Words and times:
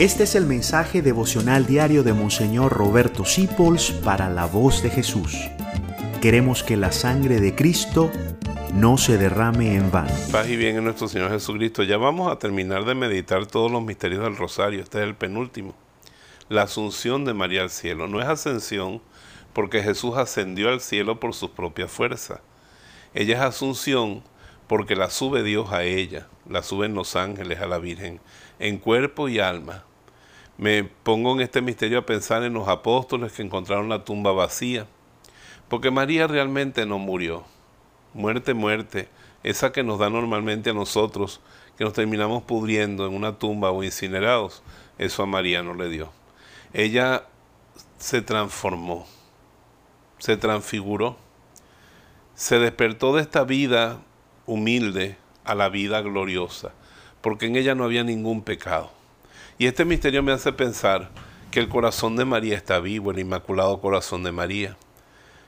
Este 0.00 0.22
es 0.22 0.34
el 0.34 0.46
mensaje 0.46 1.02
devocional 1.02 1.66
diario 1.66 2.02
de 2.02 2.14
Monseñor 2.14 2.72
Roberto 2.72 3.26
Sipols 3.26 3.90
para 3.90 4.30
la 4.30 4.46
voz 4.46 4.82
de 4.82 4.88
Jesús. 4.88 5.36
Queremos 6.22 6.62
que 6.62 6.78
la 6.78 6.90
sangre 6.90 7.38
de 7.38 7.54
Cristo 7.54 8.10
no 8.72 8.96
se 8.96 9.18
derrame 9.18 9.74
en 9.74 9.90
vano. 9.90 10.10
Paz 10.32 10.48
y 10.48 10.56
bien 10.56 10.78
en 10.78 10.84
nuestro 10.84 11.06
Señor 11.06 11.30
Jesucristo. 11.30 11.82
Ya 11.82 11.98
vamos 11.98 12.32
a 12.32 12.38
terminar 12.38 12.86
de 12.86 12.94
meditar 12.94 13.44
todos 13.44 13.70
los 13.70 13.82
misterios 13.82 14.22
del 14.22 14.38
rosario. 14.38 14.80
Este 14.80 15.00
es 15.00 15.04
el 15.04 15.16
penúltimo. 15.16 15.74
La 16.48 16.62
asunción 16.62 17.26
de 17.26 17.34
María 17.34 17.60
al 17.60 17.68
cielo. 17.68 18.08
No 18.08 18.22
es 18.22 18.26
ascensión 18.26 19.02
porque 19.52 19.82
Jesús 19.82 20.16
ascendió 20.16 20.70
al 20.70 20.80
cielo 20.80 21.20
por 21.20 21.34
sus 21.34 21.50
propias 21.50 21.92
fuerzas. 21.92 22.40
Ella 23.12 23.34
es 23.36 23.42
asunción 23.42 24.22
porque 24.66 24.96
la 24.96 25.10
sube 25.10 25.42
Dios 25.42 25.72
a 25.72 25.82
ella, 25.82 26.26
la 26.48 26.62
suben 26.62 26.94
los 26.94 27.16
ángeles 27.16 27.60
a 27.60 27.66
la 27.66 27.78
Virgen, 27.78 28.18
en 28.60 28.78
cuerpo 28.78 29.28
y 29.28 29.40
alma 29.40 29.84
me 30.60 30.84
pongo 30.84 31.32
en 31.32 31.40
este 31.40 31.62
misterio 31.62 32.00
a 32.00 32.04
pensar 32.04 32.42
en 32.42 32.52
los 32.52 32.68
apóstoles 32.68 33.32
que 33.32 33.40
encontraron 33.40 33.88
la 33.88 34.04
tumba 34.04 34.30
vacía, 34.32 34.86
porque 35.70 35.90
María 35.90 36.26
realmente 36.26 36.84
no 36.84 36.98
murió. 36.98 37.44
Muerte, 38.12 38.52
muerte, 38.52 39.08
esa 39.42 39.72
que 39.72 39.82
nos 39.82 39.98
da 39.98 40.10
normalmente 40.10 40.68
a 40.68 40.74
nosotros, 40.74 41.40
que 41.78 41.84
nos 41.84 41.94
terminamos 41.94 42.42
pudriendo 42.42 43.06
en 43.06 43.14
una 43.14 43.38
tumba 43.38 43.70
o 43.70 43.82
incinerados, 43.82 44.62
eso 44.98 45.22
a 45.22 45.26
María 45.26 45.62
no 45.62 45.72
le 45.72 45.88
dio. 45.88 46.12
Ella 46.74 47.24
se 47.96 48.20
transformó, 48.20 49.06
se 50.18 50.36
transfiguró, 50.36 51.16
se 52.34 52.58
despertó 52.58 53.16
de 53.16 53.22
esta 53.22 53.44
vida 53.44 54.02
humilde 54.44 55.16
a 55.42 55.54
la 55.54 55.70
vida 55.70 56.02
gloriosa, 56.02 56.72
porque 57.22 57.46
en 57.46 57.56
ella 57.56 57.74
no 57.74 57.84
había 57.84 58.04
ningún 58.04 58.42
pecado. 58.42 58.99
Y 59.60 59.66
este 59.66 59.84
misterio 59.84 60.22
me 60.22 60.32
hace 60.32 60.54
pensar 60.54 61.10
que 61.50 61.60
el 61.60 61.68
corazón 61.68 62.16
de 62.16 62.24
María 62.24 62.56
está 62.56 62.80
vivo, 62.80 63.10
el 63.10 63.18
inmaculado 63.18 63.78
corazón 63.78 64.22
de 64.22 64.32
María. 64.32 64.78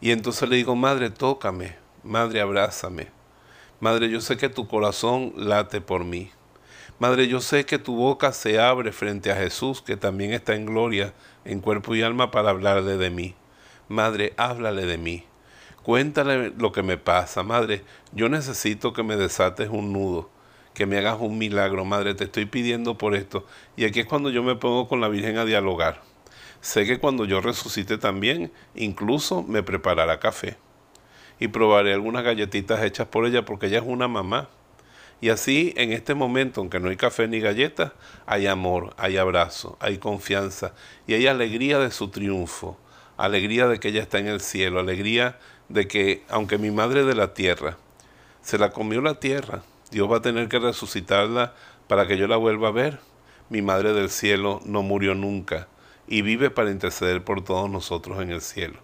Y 0.00 0.12
entonces 0.12 0.48
le 0.48 0.54
digo, 0.54 0.76
Madre, 0.76 1.10
tócame, 1.10 1.74
Madre, 2.04 2.40
abrázame. 2.40 3.08
Madre, 3.80 4.08
yo 4.08 4.20
sé 4.20 4.36
que 4.36 4.48
tu 4.48 4.68
corazón 4.68 5.32
late 5.34 5.80
por 5.80 6.04
mí. 6.04 6.30
Madre, 7.00 7.26
yo 7.26 7.40
sé 7.40 7.66
que 7.66 7.80
tu 7.80 7.96
boca 7.96 8.32
se 8.32 8.60
abre 8.60 8.92
frente 8.92 9.32
a 9.32 9.36
Jesús, 9.36 9.82
que 9.82 9.96
también 9.96 10.32
está 10.32 10.54
en 10.54 10.66
gloria, 10.66 11.12
en 11.44 11.58
cuerpo 11.58 11.96
y 11.96 12.02
alma, 12.02 12.30
para 12.30 12.50
hablarle 12.50 12.98
de 12.98 13.10
mí. 13.10 13.34
Madre, 13.88 14.34
háblale 14.36 14.86
de 14.86 14.98
mí. 14.98 15.24
Cuéntale 15.82 16.50
lo 16.56 16.70
que 16.70 16.84
me 16.84 16.96
pasa. 16.96 17.42
Madre, 17.42 17.82
yo 18.12 18.28
necesito 18.28 18.92
que 18.92 19.02
me 19.02 19.16
desates 19.16 19.68
un 19.68 19.92
nudo 19.92 20.30
que 20.76 20.84
me 20.84 20.98
hagas 20.98 21.16
un 21.20 21.38
milagro, 21.38 21.86
Madre, 21.86 22.14
te 22.14 22.24
estoy 22.24 22.44
pidiendo 22.44 22.98
por 22.98 23.14
esto. 23.14 23.46
Y 23.78 23.86
aquí 23.86 24.00
es 24.00 24.06
cuando 24.06 24.28
yo 24.28 24.42
me 24.42 24.56
pongo 24.56 24.88
con 24.88 25.00
la 25.00 25.08
Virgen 25.08 25.38
a 25.38 25.46
dialogar. 25.46 26.02
Sé 26.60 26.84
que 26.84 26.98
cuando 26.98 27.24
yo 27.24 27.40
resucite 27.40 27.96
también, 27.96 28.52
incluso 28.74 29.42
me 29.42 29.62
preparará 29.62 30.20
café. 30.20 30.58
Y 31.40 31.48
probaré 31.48 31.94
algunas 31.94 32.24
galletitas 32.24 32.84
hechas 32.84 33.08
por 33.08 33.24
ella 33.24 33.46
porque 33.46 33.68
ella 33.68 33.78
es 33.78 33.84
una 33.86 34.06
mamá. 34.06 34.50
Y 35.22 35.30
así, 35.30 35.72
en 35.78 35.94
este 35.94 36.14
momento, 36.14 36.60
aunque 36.60 36.78
no 36.78 36.90
hay 36.90 36.96
café 36.96 37.26
ni 37.26 37.40
galletas, 37.40 37.92
hay 38.26 38.46
amor, 38.46 38.92
hay 38.98 39.16
abrazo, 39.16 39.78
hay 39.80 39.96
confianza 39.96 40.74
y 41.06 41.14
hay 41.14 41.26
alegría 41.26 41.78
de 41.78 41.90
su 41.90 42.08
triunfo, 42.08 42.76
alegría 43.16 43.66
de 43.66 43.80
que 43.80 43.88
ella 43.88 44.02
está 44.02 44.18
en 44.18 44.26
el 44.26 44.42
cielo, 44.42 44.78
alegría 44.78 45.38
de 45.70 45.88
que, 45.88 46.22
aunque 46.28 46.58
mi 46.58 46.70
madre 46.70 47.04
de 47.04 47.14
la 47.14 47.32
tierra, 47.32 47.78
se 48.42 48.58
la 48.58 48.72
comió 48.72 49.00
la 49.00 49.18
tierra, 49.18 49.62
Dios 49.96 50.12
va 50.12 50.18
a 50.18 50.20
tener 50.20 50.50
que 50.50 50.58
resucitarla 50.58 51.54
para 51.88 52.06
que 52.06 52.18
yo 52.18 52.28
la 52.28 52.36
vuelva 52.36 52.68
a 52.68 52.70
ver. 52.70 52.98
Mi 53.48 53.62
Madre 53.62 53.94
del 53.94 54.10
Cielo 54.10 54.60
no 54.66 54.82
murió 54.82 55.14
nunca 55.14 55.68
y 56.06 56.20
vive 56.20 56.50
para 56.50 56.70
interceder 56.70 57.24
por 57.24 57.42
todos 57.42 57.70
nosotros 57.70 58.20
en 58.20 58.30
el 58.30 58.42
cielo. 58.42 58.78